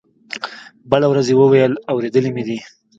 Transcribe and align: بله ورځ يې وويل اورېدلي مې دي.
بله 0.91 1.07
ورځ 1.09 1.27
يې 1.31 1.35
وويل 1.41 1.73
اورېدلي 1.91 2.29
مې 2.35 2.43
دي. 2.47 2.57